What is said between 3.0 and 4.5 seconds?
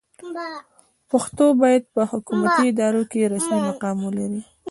کې رسمي مقام ولري.